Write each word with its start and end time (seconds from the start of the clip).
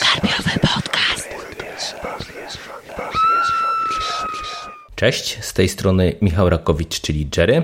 Karpiowy 0.00 0.50
podcast. 0.60 1.28
Cześć, 4.94 5.44
z 5.44 5.52
tej 5.52 5.68
strony 5.68 6.14
Michał 6.22 6.50
Rakowicz, 6.50 7.00
czyli 7.00 7.28
Jerry 7.36 7.62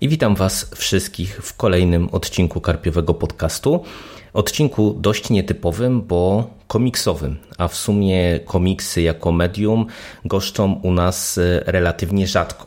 i 0.00 0.08
witam 0.08 0.34
Was 0.34 0.70
wszystkich 0.74 1.36
w 1.42 1.56
kolejnym 1.56 2.08
odcinku 2.12 2.60
Karpiowego 2.60 3.14
podcastu. 3.14 3.84
Odcinku 4.32 4.94
dość 4.98 5.30
nietypowym, 5.30 6.02
bo 6.02 6.50
komiksowym, 6.66 7.36
a 7.58 7.68
w 7.68 7.76
sumie 7.76 8.40
komiksy 8.40 9.02
jako 9.02 9.32
medium 9.32 9.86
goszczą 10.24 10.80
u 10.82 10.92
nas 10.92 11.40
relatywnie 11.66 12.26
rzadko. 12.26 12.66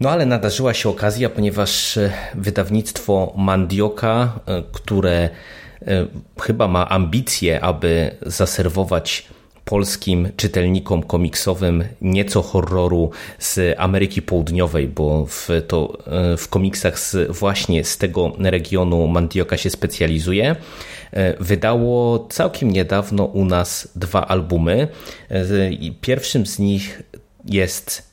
No 0.00 0.10
ale 0.10 0.26
nadarzyła 0.26 0.74
się 0.74 0.88
okazja, 0.88 1.28
ponieważ 1.28 1.96
e, 1.96 2.12
wydawnictwo 2.34 3.32
Mandioka, 3.36 4.40
e, 4.46 4.62
które 4.72 5.12
e, 5.12 5.30
chyba 6.40 6.68
ma 6.68 6.88
ambicje, 6.88 7.60
aby 7.60 8.10
zaserwować 8.26 9.26
polskim 9.64 10.28
czytelnikom 10.36 11.02
komiksowym 11.02 11.84
nieco 12.00 12.42
horroru 12.42 13.10
z 13.38 13.74
Ameryki 13.78 14.22
Południowej, 14.22 14.88
bo 14.88 15.26
w, 15.26 15.48
to, 15.68 15.98
w 16.38 16.48
komiksach 16.48 16.98
z, 16.98 17.36
właśnie 17.38 17.84
z 17.84 17.98
tego 17.98 18.32
regionu 18.38 19.06
Mandioka 19.06 19.56
się 19.56 19.70
specjalizuje. 19.70 20.56
Wydało 21.40 22.26
całkiem 22.30 22.70
niedawno 22.70 23.24
u 23.24 23.44
nas 23.44 23.88
dwa 23.96 24.26
albumy. 24.26 24.88
Pierwszym 26.00 26.46
z 26.46 26.58
nich 26.58 27.02
jest 27.44 28.12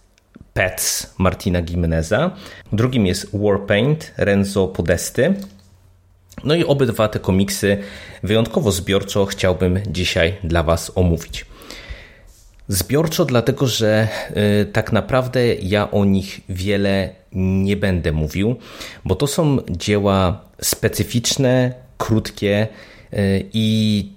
Pets 0.53 1.13
Martina 1.17 1.61
Gimeneza. 1.61 2.31
Drugim 2.73 3.05
jest 3.05 3.27
Warpaint 3.33 4.13
Renzo 4.17 4.67
Podesty. 4.67 5.33
No 6.45 6.55
i 6.55 6.63
obydwa 6.63 7.07
te 7.07 7.19
komiksy 7.19 7.77
wyjątkowo 8.23 8.71
zbiorczo 8.71 9.25
chciałbym 9.25 9.79
dzisiaj 9.87 10.33
dla 10.43 10.63
Was 10.63 10.91
omówić. 10.95 11.45
Zbiorczo, 12.67 13.25
dlatego 13.25 13.67
że 13.67 14.07
y, 14.61 14.65
tak 14.65 14.91
naprawdę 14.91 15.55
ja 15.55 15.91
o 15.91 16.05
nich 16.05 16.41
wiele 16.49 17.09
nie 17.33 17.77
będę 17.77 18.11
mówił, 18.11 18.55
bo 19.05 19.15
to 19.15 19.27
są 19.27 19.57
dzieła 19.69 20.41
specyficzne, 20.61 21.73
krótkie 21.97 22.67
y, 23.13 23.45
i 23.53 24.09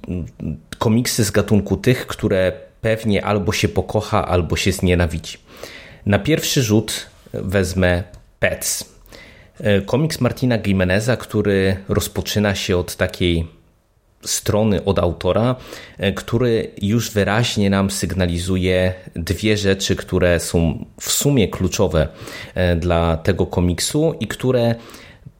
komiksy 0.78 1.24
z 1.24 1.30
gatunku 1.30 1.76
tych, 1.76 2.06
które 2.06 2.52
pewnie 2.80 3.24
albo 3.24 3.52
się 3.52 3.68
pokocha, 3.68 4.28
albo 4.28 4.56
się 4.56 4.72
znienawidzi. 4.72 5.38
Na 6.06 6.18
pierwszy 6.18 6.62
rzut 6.62 7.06
wezmę 7.32 8.02
Pets. 8.40 8.97
E, 9.60 9.80
komiks 9.80 10.20
Martina 10.20 10.58
Gimeneza, 10.58 11.16
który 11.16 11.76
rozpoczyna 11.88 12.54
się 12.54 12.76
od 12.76 12.96
takiej 12.96 13.46
strony 14.22 14.84
od 14.84 14.98
autora, 14.98 15.56
e, 15.98 16.12
który 16.12 16.70
już 16.82 17.10
wyraźnie 17.10 17.70
nam 17.70 17.90
sygnalizuje 17.90 18.94
dwie 19.16 19.56
rzeczy, 19.56 19.96
które 19.96 20.40
są 20.40 20.84
w 21.00 21.10
sumie 21.12 21.48
kluczowe 21.48 22.08
e, 22.54 22.76
dla 22.76 23.16
tego 23.16 23.46
komiksu 23.46 24.14
i 24.20 24.26
które 24.26 24.74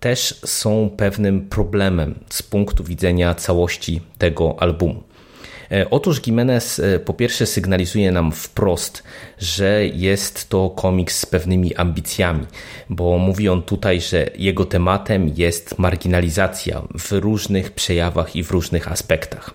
też 0.00 0.40
są 0.44 0.90
pewnym 0.96 1.48
problemem 1.48 2.14
z 2.28 2.42
punktu 2.42 2.84
widzenia 2.84 3.34
całości 3.34 4.00
tego 4.18 4.62
albumu. 4.62 5.02
E, 5.72 5.90
otóż 5.90 6.26
Jimenez 6.26 6.78
e, 6.80 6.98
po 6.98 7.14
pierwsze 7.14 7.46
sygnalizuje 7.46 8.12
nam 8.12 8.32
wprost, 8.32 9.02
że 9.38 9.86
jest 9.86 10.48
to 10.48 10.70
komiks 10.70 11.18
z 11.18 11.26
pewnymi 11.26 11.74
ambicjami, 11.74 12.46
bo 12.90 13.18
mówi 13.18 13.48
on 13.48 13.62
tutaj, 13.62 14.00
że 14.00 14.30
jego 14.36 14.64
tematem 14.64 15.32
jest 15.36 15.78
marginalizacja 15.78 16.82
w 16.98 17.12
różnych 17.12 17.70
przejawach 17.70 18.36
i 18.36 18.44
w 18.44 18.50
różnych 18.50 18.92
aspektach. 18.92 19.50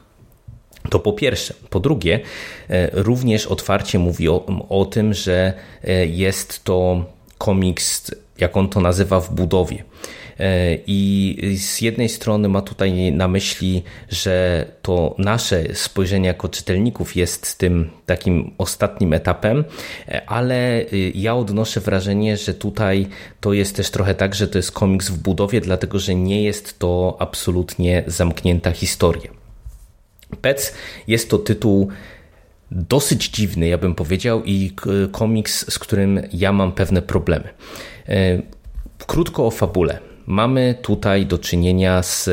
To 0.89 0.99
po 0.99 1.13
pierwsze. 1.13 1.53
Po 1.69 1.79
drugie, 1.79 2.19
e, 2.69 2.89
również 2.93 3.47
otwarcie 3.47 3.99
mówi 3.99 4.29
o, 4.29 4.45
o 4.69 4.85
tym, 4.85 5.13
że 5.13 5.53
jest 6.07 6.63
to 6.63 7.05
komiks, 7.37 8.11
jak 8.37 8.57
on 8.57 8.69
to 8.69 8.81
nazywa, 8.81 9.19
w 9.19 9.33
budowie. 9.33 9.83
E, 10.39 10.77
I 10.87 11.57
z 11.57 11.81
jednej 11.81 12.09
strony 12.09 12.49
ma 12.49 12.61
tutaj 12.61 13.11
na 13.11 13.27
myśli, 13.27 13.83
że 14.09 14.65
to 14.81 15.15
nasze 15.17 15.75
spojrzenie 15.75 16.27
jako 16.27 16.49
czytelników 16.49 17.15
jest 17.15 17.57
tym 17.57 17.89
takim 18.05 18.53
ostatnim 18.57 19.13
etapem, 19.13 19.63
e, 20.07 20.29
ale 20.29 20.81
y, 20.81 21.11
ja 21.15 21.35
odnoszę 21.35 21.79
wrażenie, 21.79 22.37
że 22.37 22.53
tutaj 22.53 23.07
to 23.39 23.53
jest 23.53 23.75
też 23.75 23.91
trochę 23.91 24.15
tak, 24.15 24.35
że 24.35 24.47
to 24.47 24.57
jest 24.57 24.71
komiks 24.71 25.09
w 25.09 25.17
budowie, 25.17 25.61
dlatego 25.61 25.99
że 25.99 26.15
nie 26.15 26.43
jest 26.43 26.79
to 26.79 27.17
absolutnie 27.19 28.03
zamknięta 28.07 28.71
historia. 28.71 29.31
Pec 30.41 30.73
jest 31.07 31.29
to 31.29 31.37
tytuł 31.37 31.89
dosyć 32.71 33.29
dziwny, 33.29 33.67
ja 33.67 33.77
bym 33.77 33.95
powiedział, 33.95 34.43
i 34.45 34.71
komiks, 35.11 35.71
z 35.71 35.79
którym 35.79 36.21
ja 36.33 36.53
mam 36.53 36.71
pewne 36.71 37.01
problemy. 37.01 37.49
E, 38.09 38.41
krótko 39.07 39.45
o 39.45 39.51
fabule. 39.51 40.12
Mamy 40.25 40.75
tutaj 40.81 41.25
do 41.25 41.37
czynienia 41.37 42.03
z 42.03 42.29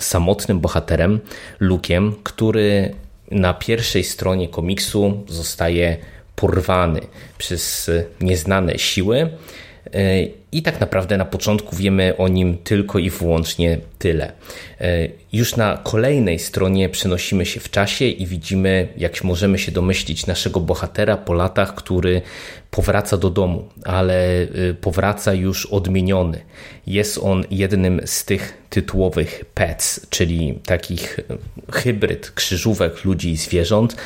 samotnym 0.00 0.60
bohaterem, 0.60 1.20
Lukiem, 1.60 2.14
który 2.22 2.94
na 3.30 3.54
pierwszej 3.54 4.04
stronie 4.04 4.48
komiksu 4.48 5.24
zostaje 5.28 5.96
porwany 6.36 7.00
przez 7.38 7.90
nieznane 8.20 8.78
siły 8.78 9.30
E, 9.94 10.28
I 10.52 10.62
tak 10.62 10.80
naprawdę 10.80 11.16
na 11.16 11.24
początku 11.24 11.76
wiemy 11.76 12.16
o 12.16 12.28
nim 12.28 12.58
tylko 12.58 12.98
i 12.98 13.10
wyłącznie 13.10 13.78
tyle. 13.98 14.32
E, 14.80 15.08
już 15.32 15.56
na 15.56 15.78
kolejnej 15.84 16.38
stronie 16.38 16.88
przenosimy 16.88 17.46
się 17.46 17.60
w 17.60 17.70
czasie 17.70 18.04
i 18.04 18.26
widzimy, 18.26 18.88
jak 18.96 19.24
możemy 19.24 19.58
się 19.58 19.72
domyślić, 19.72 20.26
naszego 20.26 20.60
bohatera 20.60 21.16
po 21.16 21.32
latach, 21.32 21.74
który 21.74 22.22
powraca 22.70 23.16
do 23.16 23.30
domu, 23.30 23.68
ale 23.84 24.42
e, 24.42 24.46
powraca 24.80 25.34
już 25.34 25.66
odmieniony. 25.66 26.40
Jest 26.86 27.18
on 27.22 27.44
jednym 27.50 28.00
z 28.04 28.24
tych 28.24 28.62
tytułowych 28.70 29.44
pets, 29.54 30.06
czyli 30.10 30.58
takich 30.66 31.20
hybryd 31.72 32.30
krzyżówek 32.30 33.04
ludzi 33.04 33.30
i 33.30 33.36
zwierząt. 33.36 33.96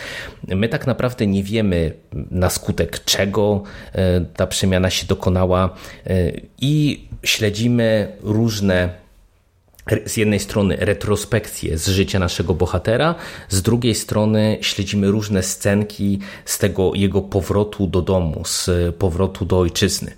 My 0.48 0.69
tak 0.69 0.86
naprawdę 0.86 1.26
nie 1.26 1.42
wiemy 1.42 1.92
na 2.30 2.50
skutek 2.50 3.04
czego 3.04 3.62
ta 4.36 4.47
przemiana 4.47 4.91
się 4.91 5.06
dokonała 5.06 5.76
i 6.60 7.04
śledzimy 7.22 8.16
różne 8.22 9.03
z 10.06 10.16
jednej 10.16 10.41
strony 10.41 10.76
retrospekcje 10.81 11.78
z 11.78 11.88
życia 11.88 12.19
naszego 12.19 12.54
bohatera, 12.54 13.15
z 13.48 13.62
drugiej 13.62 13.94
strony 13.94 14.59
śledzimy 14.60 15.10
różne 15.10 15.42
scenki 15.42 16.19
z 16.44 16.59
tego 16.59 16.94
jego 16.94 17.22
powrotu 17.22 17.87
do 17.87 18.03
domu, 18.03 18.42
z 18.44 18.71
powrotu 18.97 19.44
do 19.44 19.59
ojczyzny. 19.59 20.12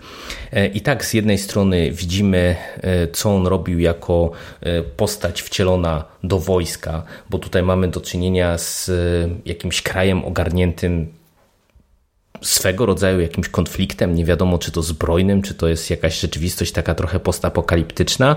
E, 0.52 0.66
I 0.66 0.80
tak 0.80 1.04
z 1.04 1.14
jednej 1.14 1.38
strony 1.38 1.90
widzimy, 1.90 2.56
e, 2.76 3.08
co 3.08 3.34
on 3.36 3.46
robił 3.46 3.78
jako 3.78 4.30
e, 4.60 4.82
postać 4.82 5.42
wcielona 5.42 6.04
do 6.24 6.38
wojska, 6.38 7.02
bo 7.30 7.38
tutaj 7.38 7.62
mamy 7.62 7.88
do 7.88 8.00
czynienia 8.00 8.58
z 8.58 8.90
jakimś 9.44 9.82
krajem 9.82 10.24
ogarniętym 10.24 11.08
swego 12.44 12.86
rodzaju 12.86 13.20
jakimś 13.20 13.48
konfliktem, 13.48 14.14
nie 14.14 14.24
wiadomo 14.24 14.58
czy 14.58 14.72
to 14.72 14.82
zbrojnym, 14.82 15.42
czy 15.42 15.54
to 15.54 15.68
jest 15.68 15.90
jakaś 15.90 16.20
rzeczywistość 16.20 16.72
taka 16.72 16.94
trochę 16.94 17.20
postapokaliptyczna. 17.20 18.36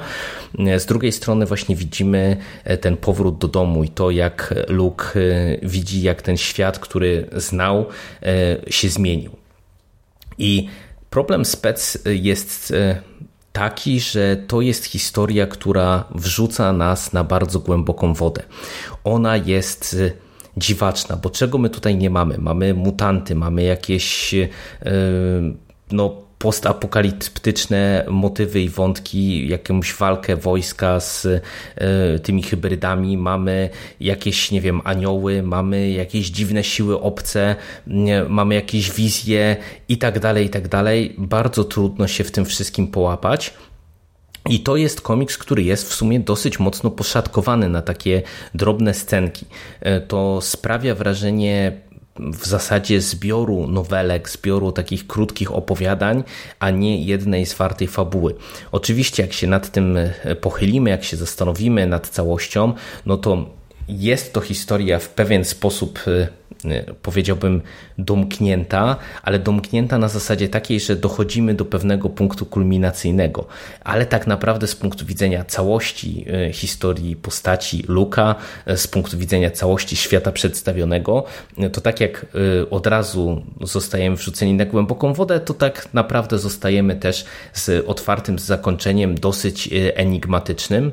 Z 0.78 0.85
drugiej 0.85 1.12
strony 1.12 1.45
właśnie 1.45 1.75
widzimy 1.75 2.38
e, 2.63 2.78
ten 2.78 2.97
powrót 2.97 3.38
do 3.38 3.47
domu 3.47 3.84
i 3.84 3.90
to 3.90 4.12
jak 4.12 4.53
Luke 4.68 5.06
e, 5.16 5.57
widzi 5.68 6.01
jak 6.01 6.22
ten 6.22 6.38
świat, 6.38 6.79
który 6.79 7.29
znał 7.35 7.85
e, 8.23 8.72
się 8.72 8.90
zmienił. 8.90 9.31
I 10.38 10.68
problem 11.09 11.45
spec 11.45 11.97
jest 12.06 12.74
taki, 13.53 14.00
że 14.00 14.38
to 14.47 14.62
jest 14.62 14.85
historia, 14.85 15.47
która 15.47 16.03
wrzuca 16.16 16.74
nas 16.74 17.13
na 17.13 17.24
bardzo 17.24 17.60
głęboką 17.60 18.13
wodę. 18.13 18.44
Ona 19.03 19.38
jest 19.38 19.95
dziwaczna, 20.57 21.18
bo 21.18 21.30
czego 21.30 21.57
my 21.57 21.69
tutaj 21.69 21.95
nie 21.95 22.09
mamy? 22.09 22.38
Mamy 22.38 22.74
mutanty, 22.74 23.36
mamy 23.36 23.63
jakieś 23.63 24.33
e, 24.33 24.48
no, 25.92 26.27
postapokaliptyczne 26.38 28.06
motywy 28.09 28.62
i 28.62 28.69
wątki, 28.69 29.48
jakąś 29.48 29.94
walkę 29.94 30.36
wojska 30.36 31.00
z 31.00 31.25
e, 31.25 32.19
tymi 32.19 32.44
hybrydami, 32.44 33.18
mamy 33.18 33.69
jakieś, 34.00 34.51
nie 34.51 34.62
wiem, 34.62 34.81
anioły, 34.83 35.44
mamy 35.44 35.92
jakieś 35.92 36.30
dziwne 36.30 36.63
siły 36.63 37.01
obce, 37.01 37.56
mamy 38.30 38.56
jakieś 38.56 38.92
wizje 38.92 39.56
i 39.89 39.98
tak 39.98 40.19
dalej, 40.19 40.45
i 40.45 40.50
tak 40.50 40.68
dalej. 40.68 41.15
Bardzo 41.18 41.63
trudno 41.63 42.07
się 42.07 42.24
w 42.24 42.31
tym 42.31 42.45
wszystkim 42.45 42.88
połapać. 42.88 43.53
I 44.50 44.60
to 44.60 44.76
jest 44.76 45.02
komiks, 45.02 45.38
który 45.38 45.64
jest 45.64 45.90
w 45.90 45.94
sumie 45.94 46.20
dosyć 46.20 46.60
mocno 46.60 46.92
poszatkowany 46.92 47.70
na 47.70 47.82
takie 47.82 48.22
drobne 48.56 48.94
scenki. 48.94 49.46
E, 49.82 50.02
to 50.02 50.42
sprawia 50.42 50.96
wrażenie 50.96 51.82
w 52.20 52.46
zasadzie 52.46 53.02
zbioru 53.02 53.68
nowelek, 53.68 54.30
zbioru 54.30 54.72
takich 54.72 55.08
krótkich 55.08 55.52
opowiadań, 55.52 56.24
a 56.60 56.70
nie 56.70 57.04
jednej 57.04 57.46
zwartej 57.46 57.88
fabuły. 57.88 58.36
Oczywiście, 58.72 59.24
jak 59.24 59.34
się 59.34 59.48
nad 59.48 59.72
tym 59.72 59.98
pochylimy, 60.42 60.90
jak 60.90 61.04
się 61.04 61.18
zastanowimy 61.18 61.88
nad 61.88 62.08
całością, 62.08 62.74
no 63.06 63.18
to 63.18 63.56
jest 63.89 64.34
to 64.34 64.42
historia 64.42 65.00
w 65.00 65.10
pewien 65.10 65.45
sposób 65.45 66.00
Y, 66.66 66.95
powiedziałbym, 67.01 67.62
domknięta, 67.98 68.95
ale 69.24 69.39
domknięta 69.39 69.98
na 69.98 70.07
zasadzie 70.07 70.50
takiej, 70.50 70.80
że 70.80 70.95
dochodzimy 70.95 71.54
do 71.54 71.66
pewnego 71.66 72.10
punktu 72.10 72.45
kulminacyjnego. 72.45 73.48
Ale 73.84 74.06
tak 74.06 74.28
naprawdę 74.28 74.68
z 74.68 74.75
punktu 74.75 75.06
widzenia 75.06 75.45
całości 75.45 76.25
y, 76.50 76.54
historii 76.54 77.16
postaci 77.16 77.84
Luka, 77.88 78.36
y, 78.69 78.78
z 78.78 78.88
punktu 78.88 79.18
widzenia 79.18 79.51
całości 79.51 79.95
świata 79.95 80.31
przedstawionego, 80.31 81.24
to 81.74 81.81
tak 81.81 82.01
jak 82.01 82.25
od 82.69 82.88
razu 82.88 83.42
zostajemy 83.62 84.16
wrzuceni 84.16 84.54
na 84.54 84.66
głęboką 84.66 85.13
wodę, 85.13 85.39
to 85.39 85.54
tak 85.54 85.94
naprawdę 85.94 86.39
zostajemy 86.39 86.95
też 86.95 87.25
z 87.54 87.86
otwartym 87.88 88.39
zakończeniem, 88.39 89.16
dosyć 89.16 89.69
enigmatycznym. 89.95 90.92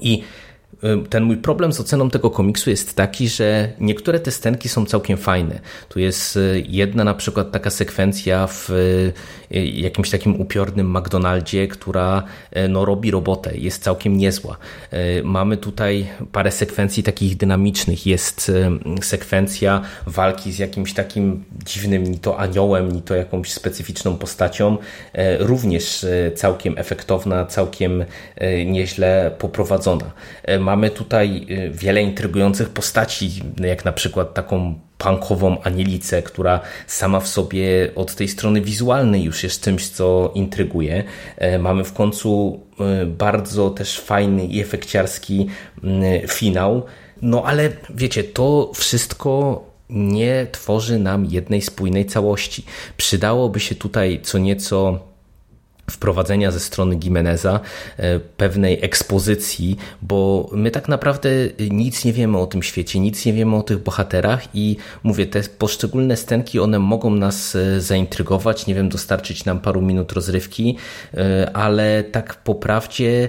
I 0.00 0.22
ten 1.10 1.24
mój 1.24 1.36
problem 1.36 1.72
z 1.72 1.80
oceną 1.80 2.10
tego 2.10 2.30
komiksu 2.30 2.70
jest 2.70 2.96
taki, 2.96 3.28
że 3.28 3.72
niektóre 3.80 4.20
te 4.20 4.30
scenki 4.30 4.68
są 4.68 4.86
całkiem 4.86 5.18
fajne. 5.18 5.60
Tu 5.88 6.00
jest 6.00 6.36
y, 6.36 6.64
jedna 6.68 7.04
na 7.04 7.14
przykład 7.14 7.50
taka 7.50 7.70
sekwencja 7.70 8.46
w 8.46 8.70
y, 8.70 9.12
jakimś 9.64 10.10
takim 10.10 10.40
upiornym 10.40 10.98
McDonaldzie, 10.98 11.68
która 11.68 12.22
y, 12.56 12.68
no, 12.68 12.84
robi 12.84 13.10
robotę, 13.10 13.56
jest 13.56 13.82
całkiem 13.82 14.16
niezła. 14.16 14.56
Mamy 15.24 15.56
tutaj 15.56 16.06
parę 16.32 16.50
sekwencji 16.50 17.02
takich 17.02 17.36
dynamicznych. 17.36 18.06
Jest 18.06 18.52
sekwencja 19.02 19.82
walki 20.06 20.52
z 20.52 20.58
jakimś 20.58 20.94
takim 20.94 21.44
dziwnym, 21.64 22.04
ni 22.04 22.18
to 22.18 22.38
aniołem, 22.38 22.92
ni 22.92 23.02
to 23.02 23.14
jakąś 23.14 23.52
specyficzną 23.52 24.16
postacią, 24.16 24.76
również 25.38 26.06
całkiem 26.34 26.78
efektowna, 26.78 27.46
całkiem 27.46 28.04
nieźle 28.66 29.30
poprowadzona 29.38 30.10
mamy 30.64 30.90
tutaj 30.90 31.46
y, 31.50 31.70
wiele 31.70 32.02
intrygujących 32.02 32.68
postaci, 32.68 33.30
jak 33.60 33.84
na 33.84 33.92
przykład 33.92 34.34
taką 34.34 34.74
punkową 34.98 35.62
anielicę, 35.62 36.22
która 36.22 36.60
sama 36.86 37.20
w 37.20 37.28
sobie 37.28 37.90
od 37.94 38.14
tej 38.14 38.28
strony 38.28 38.60
wizualnej 38.60 39.22
już 39.22 39.42
jest 39.42 39.64
czymś, 39.64 39.88
co 39.88 40.32
intryguje. 40.34 41.04
E, 41.36 41.58
mamy 41.58 41.84
w 41.84 41.92
końcu 41.92 42.60
y, 43.02 43.06
bardzo 43.06 43.70
też 43.70 44.00
fajny 44.00 44.46
i 44.46 44.60
efekciarski 44.60 45.46
y, 46.24 46.28
finał. 46.28 46.84
No 47.22 47.42
ale 47.46 47.70
wiecie, 47.90 48.24
to 48.24 48.72
wszystko 48.74 49.64
nie 49.90 50.46
tworzy 50.52 50.98
nam 50.98 51.24
jednej 51.24 51.62
spójnej 51.62 52.06
całości. 52.06 52.64
Przydałoby 52.96 53.60
się 53.60 53.74
tutaj 53.74 54.20
co 54.22 54.38
nieco 54.38 54.98
wprowadzenia 55.90 56.50
ze 56.50 56.60
strony 56.60 56.96
Gimeneza 56.96 57.60
e, 57.96 58.20
pewnej 58.20 58.84
ekspozycji, 58.84 59.76
bo 60.02 60.48
my 60.52 60.70
tak 60.70 60.88
naprawdę 60.88 61.30
nic 61.70 62.04
nie 62.04 62.12
wiemy 62.12 62.38
o 62.38 62.46
tym 62.46 62.62
świecie, 62.62 63.00
nic 63.00 63.26
nie 63.26 63.32
wiemy 63.32 63.56
o 63.56 63.62
tych 63.62 63.78
bohaterach 63.78 64.42
i 64.54 64.76
mówię, 65.02 65.26
te 65.26 65.42
poszczególne 65.42 66.16
scenki, 66.16 66.60
one 66.60 66.78
mogą 66.78 67.10
nas 67.10 67.56
e, 67.56 67.80
zaintrygować, 67.80 68.66
nie 68.66 68.74
wiem, 68.74 68.88
dostarczyć 68.88 69.44
nam 69.44 69.60
paru 69.60 69.82
minut 69.82 70.12
rozrywki, 70.12 70.76
e, 71.14 71.50
ale 71.56 72.04
tak 72.04 72.34
po 72.34 72.54
prawdzie 72.54 73.28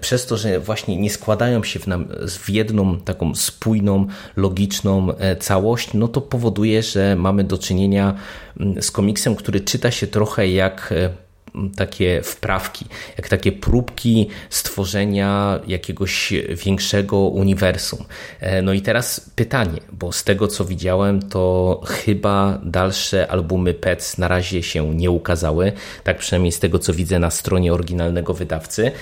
przez 0.00 0.26
to, 0.26 0.36
że 0.36 0.60
właśnie 0.60 0.96
nie 0.96 1.10
składają 1.10 1.64
się 1.64 1.78
w, 1.78 1.86
nam, 1.86 2.08
w 2.28 2.50
jedną 2.50 3.00
taką 3.00 3.34
spójną, 3.34 4.06
logiczną 4.36 5.08
całość, 5.40 5.94
no 5.94 6.08
to 6.08 6.20
powoduje, 6.20 6.82
że 6.82 7.16
mamy 7.16 7.44
do 7.44 7.58
czynienia 7.58 8.14
mm, 8.60 8.82
z 8.82 8.90
komiksem, 8.90 9.36
który 9.36 9.60
czyta 9.60 9.90
się 9.90 10.06
trochę 10.06 10.48
jak 10.48 10.94
takie 11.76 12.22
wprawki, 12.22 12.84
jak 13.18 13.28
takie 13.28 13.52
próbki 13.52 14.28
stworzenia 14.50 15.60
jakiegoś 15.66 16.32
większego 16.64 17.18
uniwersum. 17.18 18.04
E, 18.40 18.62
no 18.62 18.72
i 18.72 18.82
teraz 18.82 19.30
pytanie, 19.34 19.80
bo 19.92 20.12
z 20.12 20.24
tego 20.24 20.48
co 20.48 20.64
widziałem, 20.64 21.22
to 21.22 21.80
chyba 21.86 22.60
dalsze 22.64 23.28
albumy 23.30 23.74
PEC 23.74 24.18
na 24.18 24.28
razie 24.28 24.62
się 24.62 24.94
nie 24.94 25.10
ukazały, 25.10 25.72
tak 26.04 26.18
przynajmniej 26.18 26.52
z 26.52 26.60
tego 26.60 26.78
co 26.78 26.92
widzę 26.92 27.18
na 27.18 27.30
stronie 27.30 27.72
oryginalnego 27.74 28.34
wydawcy. 28.34 28.92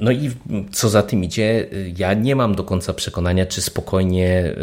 No 0.00 0.10
i 0.10 0.30
co 0.72 0.88
za 0.88 1.02
tym 1.02 1.24
idzie, 1.24 1.68
ja 1.96 2.14
nie 2.14 2.36
mam 2.36 2.54
do 2.54 2.64
końca 2.64 2.92
przekonania, 2.92 3.46
czy 3.46 3.62
spokojnie 3.62 4.28
e, 4.28 4.54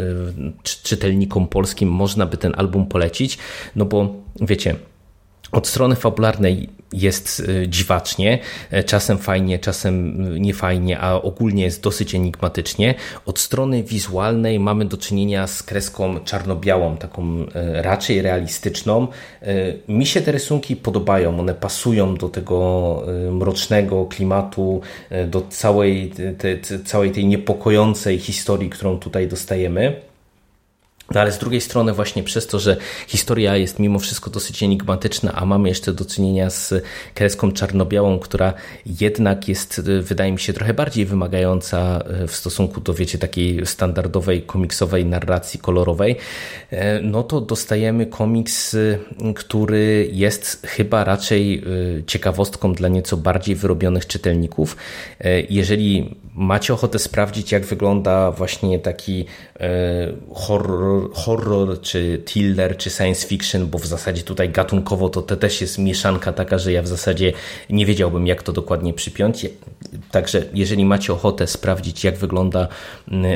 czytelnikom 0.62 1.48
polskim 1.48 1.88
można 1.88 2.26
by 2.26 2.36
ten 2.36 2.52
album 2.56 2.86
polecić, 2.86 3.38
no 3.76 3.84
bo 3.84 4.14
wiecie, 4.40 4.76
od 5.52 5.68
strony 5.68 5.96
fabularnej 5.96 6.68
jest 6.92 7.40
y, 7.40 7.68
dziwacznie, 7.68 8.38
e, 8.70 8.84
czasem 8.84 9.18
fajnie, 9.18 9.58
czasem 9.58 10.24
niefajnie, 10.40 11.00
a 11.00 11.22
ogólnie 11.22 11.62
jest 11.62 11.82
dosyć 11.82 12.14
enigmatycznie. 12.14 12.94
Od 13.26 13.38
strony 13.38 13.82
wizualnej 13.82 14.60
mamy 14.60 14.84
do 14.84 14.96
czynienia 14.96 15.46
z 15.46 15.62
kreską 15.62 16.20
czarno-białą, 16.24 16.96
taką 16.96 17.46
e, 17.54 17.82
raczej 17.82 18.22
realistyczną. 18.22 19.08
E, 19.42 19.46
mi 19.88 20.06
się 20.06 20.20
te 20.20 20.32
rysunki 20.32 20.76
podobają, 20.76 21.40
one 21.40 21.54
pasują 21.54 22.14
do 22.14 22.28
tego 22.28 22.60
mrocznego 23.32 24.06
klimatu, 24.06 24.80
do 25.26 25.40
całej, 25.40 26.12
te, 26.38 26.78
całej 26.84 27.10
tej 27.10 27.26
niepokojącej 27.26 28.18
historii, 28.18 28.70
którą 28.70 28.98
tutaj 28.98 29.28
dostajemy. 29.28 30.09
No 31.14 31.20
ale 31.20 31.32
z 31.32 31.38
drugiej 31.38 31.60
strony 31.60 31.92
właśnie 31.92 32.22
przez 32.22 32.46
to, 32.46 32.58
że 32.58 32.76
historia 33.06 33.56
jest 33.56 33.78
mimo 33.78 33.98
wszystko 33.98 34.30
dosyć 34.30 34.62
enigmatyczna, 34.62 35.32
a 35.34 35.46
mamy 35.46 35.68
jeszcze 35.68 35.92
do 35.92 36.04
czynienia 36.04 36.50
z 36.50 36.74
kreską 37.14 37.52
czarno-białą, 37.52 38.18
która 38.18 38.54
jednak 39.00 39.48
jest, 39.48 39.78
y, 39.78 40.02
wydaje 40.02 40.32
mi 40.32 40.40
się, 40.40 40.52
trochę 40.52 40.74
bardziej 40.74 41.06
wymagająca 41.06 42.04
y, 42.24 42.26
w 42.26 42.36
stosunku 42.36 42.80
do, 42.80 42.94
wiecie, 42.94 43.18
takiej 43.18 43.66
standardowej 43.66 44.42
komiksowej 44.42 45.04
narracji 45.04 45.60
kolorowej, 45.60 46.16
e, 46.70 47.00
no 47.00 47.22
to 47.22 47.40
dostajemy 47.40 48.06
komiks, 48.06 48.74
y, 48.74 48.98
który 49.34 50.08
jest 50.12 50.66
chyba 50.66 51.04
raczej 51.04 51.62
ciekawostką 52.06 52.72
dla 52.72 52.88
nieco 52.88 53.16
bardziej 53.16 53.54
wyrobionych 53.54 54.06
czytelników. 54.06 54.76
E, 55.20 55.40
jeżeli 55.40 56.16
macie 56.34 56.74
ochotę 56.74 56.98
sprawdzić, 56.98 57.52
jak 57.52 57.64
wygląda 57.66 58.30
właśnie 58.30 58.78
taki 58.78 59.24
e, 59.60 59.68
horror, 61.12 61.80
czy 61.80 62.22
thriller, 62.24 62.76
czy 62.76 62.90
science 62.90 63.28
fiction, 63.28 63.66
bo 63.66 63.78
w 63.78 63.86
zasadzie 63.86 64.22
tutaj 64.22 64.50
gatunkowo 64.50 65.08
to, 65.08 65.22
to 65.22 65.36
też 65.36 65.60
jest 65.60 65.78
mieszanka 65.78 66.32
taka, 66.32 66.58
że 66.58 66.72
ja 66.72 66.82
w 66.82 66.88
zasadzie 66.88 67.32
nie 67.70 67.86
wiedziałbym, 67.86 68.26
jak 68.26 68.42
to 68.42 68.52
dokładnie 68.52 68.94
przypiąć. 68.94 69.46
Także 70.10 70.44
jeżeli 70.54 70.84
macie 70.84 71.12
ochotę 71.12 71.46
sprawdzić, 71.46 72.04
jak 72.04 72.16
wygląda 72.16 72.68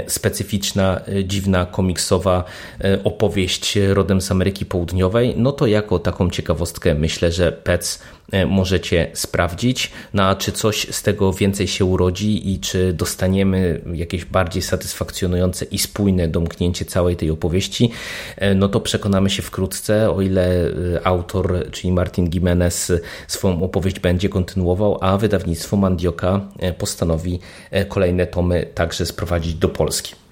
specyficzna, 0.06 1.00
e, 1.08 1.24
dziwna, 1.24 1.66
komiksowa 1.66 2.44
e, 2.80 3.04
opowieść 3.04 3.78
rodem 3.88 4.20
z 4.20 4.30
Ameryki 4.30 4.66
Południowej, 4.66 5.34
no 5.36 5.52
to 5.52 5.66
jako 5.66 5.98
taką 5.98 6.30
ciekawostkę 6.30 6.94
myślę, 6.94 7.32
że 7.32 7.52
Pets 7.52 7.98
możecie 8.46 9.10
sprawdzić. 9.14 9.92
No 10.14 10.22
a 10.22 10.34
czy 10.34 10.52
coś 10.52 10.86
z 10.90 11.02
tego 11.02 11.32
więcej 11.32 11.68
się 11.68 11.84
urodzi 11.84 12.52
i 12.52 12.60
czy 12.60 12.92
dostaniemy 12.92 13.80
jakieś 13.92 14.24
bardziej 14.24 14.62
satysfakcjonujące 14.62 15.64
i 15.64 15.78
spójne 15.78 16.28
domknięcie 16.28 16.84
całej 16.84 17.16
tej 17.16 17.30
opowieści, 17.30 17.90
e, 18.36 18.54
no 18.54 18.68
to 18.68 18.80
przekonamy 18.80 19.30
się 19.30 19.42
wkrótce, 19.42 20.10
o 20.10 20.22
ile 20.22 20.66
e, 20.66 21.06
autor, 21.06 21.66
czyli 21.70 21.92
Martin 21.92 22.30
Gimenez, 22.30 22.92
swoją 23.28 23.62
opowieść 23.62 24.00
będzie 24.00 24.28
kontynuował, 24.28 24.98
a 25.00 25.18
wydawnictwo 25.18 25.76
Mandioka 25.76 26.40
postanowi 26.78 27.40
kolejne 27.88 28.26
tomy 28.26 28.66
także 28.74 29.06
sprowadzić 29.06 29.54
do 29.54 29.68
Polski 29.68 30.23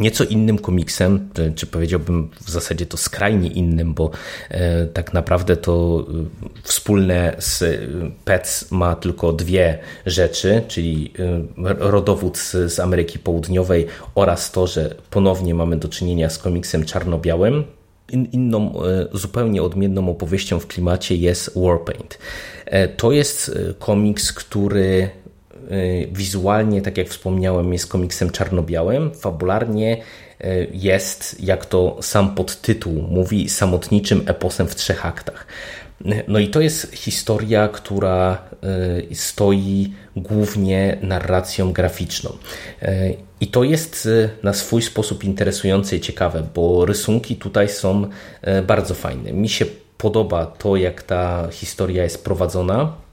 nieco 0.00 0.24
innym 0.24 0.58
komiksem, 0.58 1.28
czy 1.54 1.66
powiedziałbym 1.66 2.30
w 2.44 2.50
zasadzie 2.50 2.86
to 2.86 2.96
skrajnie 2.96 3.48
innym, 3.48 3.94
bo 3.94 4.10
e, 4.50 4.86
tak 4.86 5.12
naprawdę 5.12 5.56
to 5.56 6.06
e, 6.08 6.62
wspólne 6.62 7.36
z 7.38 7.62
e, 7.62 7.78
PEC 8.24 8.70
ma 8.70 8.96
tylko 8.96 9.32
dwie 9.32 9.78
rzeczy, 10.06 10.62
czyli 10.68 11.12
rodowód 11.78 12.38
z 12.38 12.80
Ameryki 12.80 13.18
Południowej 13.18 13.86
oraz 14.14 14.52
to, 14.52 14.66
że 14.66 14.94
ponownie 15.10 15.54
mamy 15.54 15.76
do 15.76 15.88
czynienia 15.88 16.30
z 16.30 16.38
komiksem 16.38 16.84
czarno-białym. 16.84 17.64
inną, 18.32 18.74
zupełnie 19.12 19.62
odmienną 19.62 20.08
opowieścią 20.08 20.60
w 20.60 20.66
klimacie 20.66 21.16
jest 21.16 21.50
Warpaint. 21.56 22.18
To 22.96 23.12
jest 23.12 23.58
komiks, 23.78 24.32
który 24.32 25.10
wizualnie, 26.12 26.82
tak 26.82 26.98
jak 26.98 27.08
wspomniałem, 27.08 27.72
jest 27.72 27.86
komiksem 27.86 28.30
czarno-białym, 28.30 29.14
fabularnie 29.14 30.02
jest, 30.72 31.42
jak 31.42 31.66
to 31.66 31.98
sam 32.00 32.34
podtytuł 32.34 32.92
mówi, 32.92 33.48
samotniczym 33.48 34.22
eposem 34.26 34.68
w 34.68 34.74
trzech 34.74 35.06
aktach. 35.06 35.46
No 36.28 36.38
i 36.38 36.48
to 36.48 36.60
jest 36.60 36.92
historia, 36.92 37.68
która 37.68 38.38
stoi 39.12 39.92
głównie 40.16 40.98
narracją 41.02 41.72
graficzną. 41.72 42.30
I 43.40 43.46
to 43.46 43.64
jest 43.64 44.08
na 44.42 44.52
swój 44.52 44.82
sposób 44.82 45.24
interesujące 45.24 45.96
i 45.96 46.00
ciekawe, 46.00 46.46
bo 46.54 46.86
rysunki 46.86 47.36
tutaj 47.36 47.68
są 47.68 48.08
bardzo 48.66 48.94
fajne. 48.94 49.32
Mi 49.32 49.48
się 49.48 49.66
podoba 49.98 50.46
to, 50.46 50.76
jak 50.76 51.02
ta 51.02 51.48
historia 51.50 52.02
jest 52.02 52.24
prowadzona. 52.24 53.03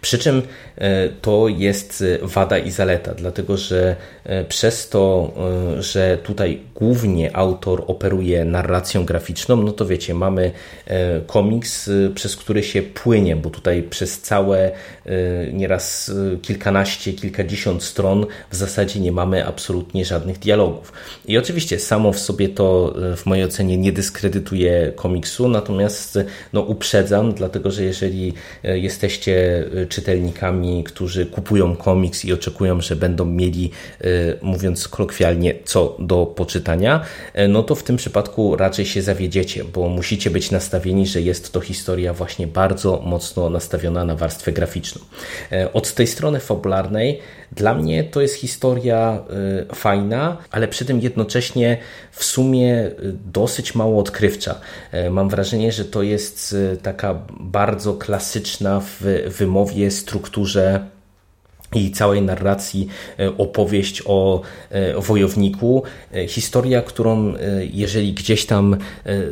Przy 0.00 0.18
czym 0.18 0.42
e, 0.76 1.08
to 1.08 1.48
jest 1.48 2.04
wada 2.22 2.58
i 2.58 2.70
zaleta, 2.70 3.14
dlatego 3.14 3.56
że 3.56 3.96
e, 4.24 4.44
przez 4.44 4.88
to, 4.88 5.32
e, 5.78 5.82
że 5.82 6.18
tutaj 6.22 6.60
głównie 6.74 7.36
autor 7.36 7.84
operuje 7.86 8.44
narracją 8.44 9.04
graficzną, 9.04 9.56
no 9.56 9.72
to 9.72 9.86
wiecie, 9.86 10.14
mamy 10.14 10.52
komiks, 11.26 11.90
przez 12.14 12.36
który 12.36 12.62
się 12.62 12.82
płynie, 12.82 13.36
bo 13.36 13.50
tutaj 13.50 13.82
przez 13.82 14.20
całe 14.20 14.70
nieraz 15.52 16.10
kilkanaście, 16.42 17.12
kilkadziesiąt 17.12 17.82
stron 17.82 18.26
w 18.50 18.56
zasadzie 18.56 19.00
nie 19.00 19.12
mamy 19.12 19.46
absolutnie 19.46 20.04
żadnych 20.04 20.38
dialogów. 20.38 20.92
I 21.26 21.38
oczywiście 21.38 21.78
samo 21.78 22.12
w 22.12 22.18
sobie 22.18 22.48
to 22.48 22.94
w 23.16 23.26
mojej 23.26 23.44
ocenie 23.44 23.76
nie 23.76 23.92
dyskredytuje 23.92 24.92
komiksu, 24.96 25.48
natomiast 25.48 26.18
no, 26.52 26.60
uprzedzam, 26.60 27.34
dlatego 27.34 27.70
że 27.70 27.84
jeżeli 27.84 28.32
jesteście 28.62 29.64
czytelnikami, 29.88 30.84
którzy 30.84 31.26
kupują 31.26 31.76
komiks 31.76 32.24
i 32.24 32.32
oczekują, 32.32 32.80
że 32.80 32.96
będą 32.96 33.24
mieli, 33.24 33.70
e, 34.00 34.04
mówiąc 34.42 34.88
kolokwialnie, 34.88 35.54
co 35.64 35.96
do 35.98 36.26
poczytania, 36.26 37.04
e, 37.34 37.48
no 37.48 37.62
to 37.62 37.74
w 37.74 37.82
tym 37.82 37.96
przypadku 37.96 38.56
raczej 38.56 38.86
się 38.86 39.02
zawiedziecie, 39.02 39.64
bo 39.64 39.88
musicie 39.88 40.30
być 40.30 40.50
nastawieni, 40.50 41.06
że 41.06 41.20
jest 41.20 41.52
to 41.52 41.60
historia 41.60 42.12
właśnie 42.12 42.46
bardzo 42.46 43.02
mocno 43.04 43.50
nastawiona 43.50 44.04
na 44.04 44.14
warstwę 44.14 44.52
graficzną. 44.52 45.02
E, 45.52 45.72
od 45.72 45.94
tej 45.94 46.06
strony 46.06 46.40
fabularnej 46.40 47.18
dla 47.52 47.74
mnie 47.74 48.04
to 48.04 48.20
jest 48.20 48.34
historia 48.34 49.24
fajna, 49.74 50.36
ale 50.50 50.68
przy 50.68 50.84
tym 50.84 51.00
jednocześnie 51.00 51.78
w 52.12 52.24
sumie 52.24 52.90
dosyć 53.32 53.74
mało 53.74 54.00
odkrywcza. 54.00 54.60
Mam 55.10 55.28
wrażenie, 55.28 55.72
że 55.72 55.84
to 55.84 56.02
jest 56.02 56.56
taka 56.82 57.22
bardzo 57.40 57.94
klasyczna 57.94 58.80
w 58.80 59.04
wymowie 59.38 59.77
strukturze 59.90 60.80
i 61.74 61.90
całej 61.90 62.22
narracji 62.22 62.88
e, 63.18 63.36
opowieść 63.38 64.02
o 64.06 64.42
e, 64.70 65.00
wojowniku. 65.00 65.82
E, 66.14 66.28
historia, 66.28 66.82
którą 66.82 67.34
jeżeli 67.72 68.12
gdzieś 68.12 68.46
tam 68.46 68.76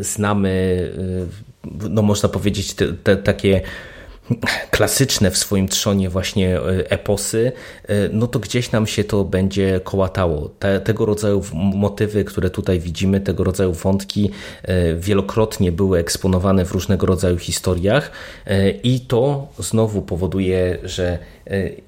znamy, 0.00 0.92
no 1.90 2.02
można 2.02 2.28
powiedzieć, 2.28 2.74
te, 2.74 2.92
te 2.92 3.16
takie 3.16 3.60
klasyczne 4.70 5.30
w 5.30 5.36
swoim 5.36 5.68
trzonie 5.68 6.10
właśnie 6.10 6.60
e, 6.60 6.90
eposy, 6.90 7.52
e, 7.88 8.08
no 8.12 8.26
to 8.26 8.38
gdzieś 8.38 8.72
nam 8.72 8.86
się 8.86 9.04
to 9.04 9.24
będzie 9.24 9.80
kołatało. 9.84 10.50
Te, 10.58 10.80
tego 10.80 11.06
rodzaju 11.06 11.42
motywy, 11.54 12.24
które 12.24 12.50
tutaj 12.50 12.80
widzimy, 12.80 13.20
tego 13.20 13.44
rodzaju 13.44 13.72
wątki 13.72 14.30
e, 14.62 14.94
wielokrotnie 14.94 15.72
były 15.72 15.98
eksponowane 15.98 16.64
w 16.64 16.72
różnego 16.72 17.06
rodzaju 17.06 17.38
historiach 17.38 18.10
i 18.82 19.00
to 19.00 19.48
znowu 19.58 20.02
powoduje, 20.02 20.78
że 20.82 21.18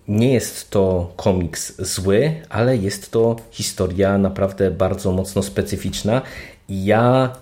nie 0.08 0.32
jest 0.32 0.70
to 0.70 1.12
komiks 1.16 1.82
zły, 1.82 2.32
ale 2.48 2.76
jest 2.76 3.10
to 3.10 3.36
historia 3.50 4.18
naprawdę 4.18 4.70
bardzo 4.70 5.12
mocno 5.12 5.42
specyficzna. 5.42 6.22
Ja 6.68 7.32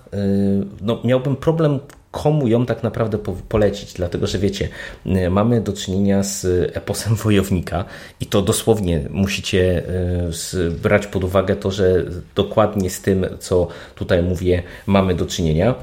no, 0.81 1.01
miałbym 1.05 1.37
problem 1.37 1.81
komu 2.11 2.49
ją 2.49 2.67
tak 2.67 2.83
naprawdę 2.83 3.19
polecić, 3.49 3.93
dlatego 3.93 4.27
że 4.27 4.39
wiecie, 4.39 4.69
y, 5.07 5.31
mamy 5.31 5.61
do 5.61 5.73
czynienia 5.73 6.23
z 6.23 6.45
eposem 6.77 7.15
wojownika 7.25 7.85
i 8.21 8.27
to 8.27 8.43
dosłownie 8.43 9.01
musicie 9.11 9.83
y, 10.29 10.71
brać 10.71 11.07
pod 11.07 11.25
uwagę 11.25 11.57
to, 11.57 11.71
że 11.71 12.05
dokładnie 12.35 12.91
z 12.91 13.01
tym, 13.01 13.27
co 13.39 13.69
tutaj 13.95 14.23
mówię, 14.23 14.63
mamy 14.87 15.15
do 15.15 15.27
czynienia. 15.27 15.75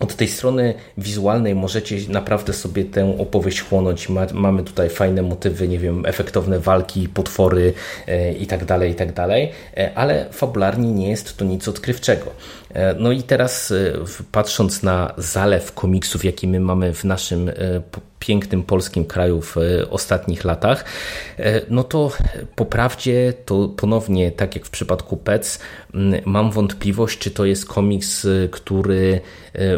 Od 0.00 0.16
tej 0.16 0.28
strony 0.28 0.74
wizualnej 0.98 1.54
możecie 1.54 1.96
naprawdę 2.08 2.52
sobie 2.52 2.84
tę 2.84 3.18
opowieść 3.18 3.62
chłonąć. 3.62 4.08
mamy 4.32 4.62
tutaj 4.62 4.90
fajne 4.90 5.22
motywy, 5.22 5.68
nie 5.68 5.78
wiem, 5.78 6.06
efektowne 6.06 6.60
walki, 6.60 7.08
potwory 7.08 7.72
e, 8.06 8.32
i 8.32 8.46
tak 8.46 8.64
dalej, 8.64 8.92
i 8.92 8.94
tak 8.94 9.12
e, 9.76 9.92
ale 9.94 10.26
fabularnie 10.32 10.92
nie 10.92 11.10
jest 11.10 11.36
to 11.36 11.44
nic 11.44 11.68
odkrywczego. 11.68 12.30
E, 12.74 12.94
no 12.98 13.12
i 13.12 13.22
teraz 13.22 13.72
patrząc 14.32 14.82
na 14.82 15.14
zalew 15.16 15.72
komiksów, 15.72 16.24
jaki 16.24 16.48
my 16.48 16.60
mamy 16.60 16.94
w 16.94 17.04
naszym 17.04 17.50
pięknym 18.18 18.62
polskim 18.62 19.04
kraju 19.04 19.40
w 19.42 19.56
ostatnich 19.90 20.44
latach, 20.44 20.84
no 21.70 21.84
to 21.84 22.12
po 22.56 22.64
prawdzie 22.66 23.32
to 23.44 23.68
ponownie, 23.68 24.32
tak 24.32 24.54
jak 24.54 24.64
w 24.64 24.70
przypadku 24.70 25.16
PEC, 25.16 25.58
mam 26.24 26.50
wątpliwość, 26.50 27.18
czy 27.18 27.30
to 27.30 27.44
jest 27.44 27.66
komiks, 27.66 28.26
który 28.50 29.20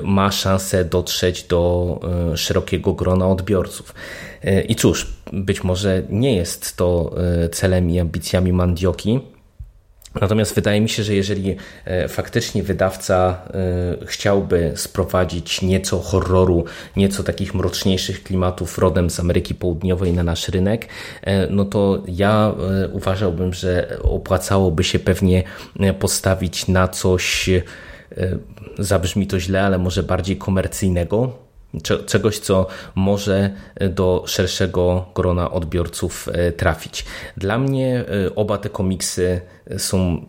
ma 0.03 0.31
szansę 0.31 0.85
dotrzeć 0.85 1.43
do 1.43 2.01
e, 2.33 2.37
szerokiego 2.37 2.93
grona 2.93 3.29
odbiorców. 3.29 3.95
E, 4.43 4.63
I 4.63 4.75
cóż, 4.75 5.07
być 5.33 5.65
może 5.65 6.03
nie 6.11 6.37
jest 6.37 6.77
to 6.77 7.15
e, 7.45 7.49
celem 7.49 7.91
i 7.91 8.01
ambicjami 8.01 8.53
Mandioki, 8.53 9.21
Natomiast 10.21 10.55
wydaje 10.55 10.81
mi 10.81 10.89
się, 10.89 11.03
że 11.03 11.15
jeżeli 11.15 11.57
faktycznie 12.09 12.63
wydawca 12.63 13.43
chciałby 14.07 14.73
sprowadzić 14.77 15.63
nieco 15.63 16.01
horroru, 16.01 16.65
nieco 16.97 17.23
takich 17.23 17.55
mroczniejszych 17.55 18.23
klimatów 18.23 18.79
rodem 18.79 19.11
z 19.11 19.21
Ameryki 19.21 19.55
Południowej 19.55 20.13
na 20.13 20.23
nasz 20.23 20.49
rynek, 20.49 20.89
no 21.51 21.65
to 21.65 22.03
ja 22.09 22.55
uważałbym, 22.93 23.55
że 23.55 23.99
opłacałoby 24.03 24.85
się 24.85 24.99
pewnie 24.99 25.43
postawić 25.99 26.69
na 26.69 26.89
coś 26.89 27.51
E, 28.17 28.39
zabrzmi 28.79 29.27
to 29.27 29.41
źle, 29.41 29.63
ale 29.63 29.79
może 29.79 30.03
bardziej 30.03 30.37
komercyjnego, 30.37 31.39
czegoś, 32.07 32.39
co 32.39 32.67
może 32.95 33.51
do 33.91 34.25
szerszego 34.27 35.07
grona 35.15 35.51
odbiorców 35.51 36.29
e, 36.33 36.53
trafić. 36.53 37.05
Dla 37.37 37.59
mnie 37.59 38.05
e, 38.27 38.35
oba 38.35 38.59
te 38.59 38.69
komiksy 38.69 39.41
są 39.79 40.27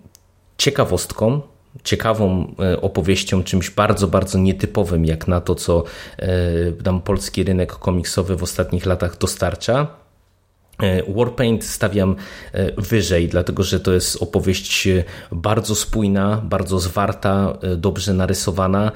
ciekawostką, 0.57 1.41
ciekawą 1.83 2.55
opowieścią, 2.81 3.43
czymś 3.43 3.69
bardzo, 3.69 4.07
bardzo 4.07 4.37
nietypowym, 4.37 5.05
jak 5.05 5.27
na 5.27 5.41
to, 5.41 5.55
co 5.55 5.83
nam 6.85 7.01
polski 7.01 7.43
rynek 7.43 7.71
komiksowy 7.71 8.35
w 8.35 8.43
ostatnich 8.43 8.85
latach 8.85 9.17
dostarcza. 9.17 9.87
E, 10.83 11.13
Warpaint 11.13 11.63
stawiam 11.63 12.15
e, 12.53 12.81
wyżej, 12.81 13.27
dlatego 13.27 13.63
że 13.63 13.79
to 13.79 13.93
jest 13.93 14.21
opowieść 14.21 14.87
e, 14.87 15.03
bardzo 15.31 15.75
spójna, 15.75 16.41
bardzo 16.45 16.79
zwarta, 16.79 17.57
dobrze 17.77 18.13
narysowana 18.13 18.91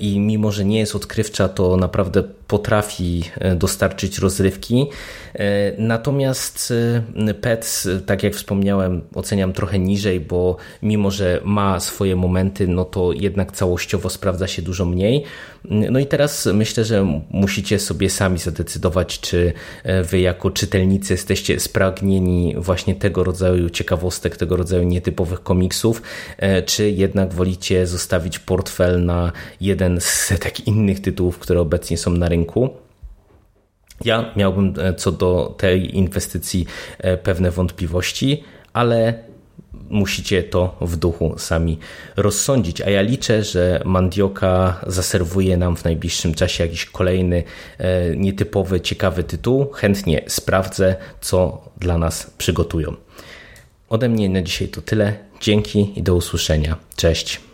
i 0.00 0.20
mimo, 0.20 0.52
że 0.52 0.64
nie 0.64 0.78
jest 0.78 0.94
odkrywcza, 0.94 1.48
to 1.48 1.76
naprawdę 1.76 2.22
potrafi 2.48 3.22
dostarczyć 3.56 4.18
rozrywki. 4.18 4.86
Natomiast 5.78 6.72
Pets, 7.40 7.88
tak 8.06 8.22
jak 8.22 8.34
wspomniałem, 8.34 9.02
oceniam 9.14 9.52
trochę 9.52 9.78
niżej, 9.78 10.20
bo 10.20 10.56
mimo, 10.82 11.10
że 11.10 11.40
ma 11.44 11.80
swoje 11.80 12.16
momenty, 12.16 12.68
no 12.68 12.84
to 12.84 13.12
jednak 13.12 13.52
całościowo 13.52 14.10
sprawdza 14.10 14.46
się 14.46 14.62
dużo 14.62 14.84
mniej. 14.84 15.24
No 15.64 15.98
i 15.98 16.06
teraz 16.06 16.46
myślę, 16.46 16.84
że 16.84 17.22
musicie 17.30 17.78
sobie 17.78 18.10
sami 18.10 18.38
zadecydować, 18.38 19.20
czy 19.20 19.52
wy 20.10 20.20
jako 20.20 20.50
czytelnicy 20.50 21.14
jesteście 21.14 21.60
spragnieni 21.60 22.54
właśnie 22.58 22.94
tego 22.94 23.24
rodzaju 23.24 23.70
ciekawostek, 23.70 24.36
tego 24.36 24.56
rodzaju 24.56 24.82
nietypowych 24.82 25.42
komiksów, 25.42 26.02
e, 26.36 26.62
czy 26.62 26.90
jednak 26.90 27.34
wolicie 27.34 27.86
zostawić 27.86 28.38
portfel 28.38 29.04
na 29.04 29.32
jeden 29.60 30.00
z 30.00 30.04
setek 30.04 30.66
innych 30.68 31.00
tytułów, 31.00 31.38
które 31.38 31.60
obecnie 31.60 31.98
są 31.98 32.10
na 32.10 32.28
rynku. 32.28 32.37
Ja 34.04 34.32
miałbym 34.36 34.74
e, 34.78 34.94
co 34.94 35.12
do 35.12 35.54
tej 35.58 35.96
inwestycji 35.96 36.66
e, 36.98 37.16
pewne 37.16 37.50
wątpliwości, 37.50 38.44
ale 38.72 39.14
musicie 39.90 40.42
to 40.42 40.76
w 40.80 40.96
duchu 40.96 41.34
sami 41.38 41.78
rozsądzić. 42.16 42.80
A 42.80 42.90
ja 42.90 43.02
liczę, 43.02 43.44
że 43.44 43.82
Mandioka 43.84 44.80
zaserwuje 44.86 45.56
nam 45.56 45.76
w 45.76 45.84
najbliższym 45.84 46.34
czasie 46.34 46.64
jakiś 46.64 46.86
kolejny 46.86 47.42
e, 47.78 48.16
nietypowy, 48.16 48.80
ciekawy 48.80 49.24
tytuł. 49.24 49.70
Chętnie 49.72 50.22
sprawdzę, 50.26 50.96
co 51.20 51.62
dla 51.76 51.98
nas 51.98 52.30
przygotują. 52.38 52.94
Ode 53.88 54.08
mnie 54.08 54.28
na 54.28 54.42
dzisiaj 54.42 54.68
to 54.68 54.82
tyle. 54.82 55.14
Dzięki 55.40 55.92
i 55.96 56.02
do 56.02 56.14
usłyszenia. 56.14 56.76
Cześć. 56.96 57.47